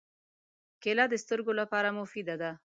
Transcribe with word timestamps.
کېله 0.81 1.05
د 1.09 1.13
سترګو 1.23 1.51
لپاره 1.61 1.89
مفیده 1.99 2.35
ده. 2.41 2.51